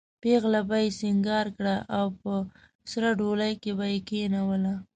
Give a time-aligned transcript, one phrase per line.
[0.21, 2.33] پېغله به یې سینګاره کړه او په
[2.91, 4.73] سره ډولۍ کې به یې کېنوله.